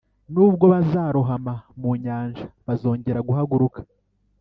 nubwo 0.33 0.63
bazarohama 0.73 1.53
mu 1.79 1.91
nyanja 2.03 2.43
bazongera 2.65 3.19
guhaguruka; 3.27 3.79